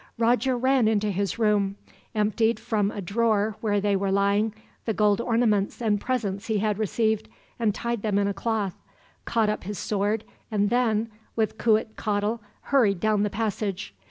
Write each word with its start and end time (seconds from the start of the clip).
Roger 0.17 0.57
ran 0.57 0.87
into 0.87 1.11
his 1.11 1.37
room; 1.37 1.75
emptied, 2.15 2.59
from 2.59 2.89
a 2.89 2.99
drawer 3.01 3.55
where 3.61 3.79
they 3.79 3.95
were 3.95 4.11
lying, 4.11 4.51
the 4.85 4.95
gold 4.95 5.21
ornaments 5.21 5.79
and 5.79 6.01
presents 6.01 6.47
he 6.47 6.57
had 6.57 6.79
received, 6.79 7.29
and 7.59 7.75
tied 7.75 8.01
them 8.01 8.17
in 8.17 8.27
a 8.27 8.33
cloth; 8.33 8.81
caught 9.25 9.47
up 9.47 9.63
his 9.63 9.77
sword 9.77 10.23
and 10.49 10.71
then, 10.71 11.07
with 11.35 11.59
Cuitcatl, 11.59 12.39
hurried 12.63 12.99
down 12.99 13.21
the 13.21 13.29
passage. 13.29 13.93